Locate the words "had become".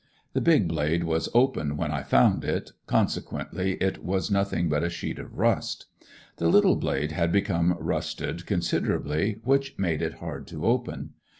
7.11-7.77